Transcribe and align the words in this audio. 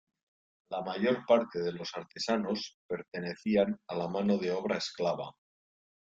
La 0.71 0.79
mayor 0.81 1.25
parte 1.27 1.59
de 1.59 1.73
los 1.73 1.91
artesanos 1.93 2.79
pertenecían 2.87 3.77
a 3.87 3.95
la 3.95 4.07
mano 4.07 4.39
de 4.39 4.49
obra 4.51 4.79
esclava. 4.79 5.29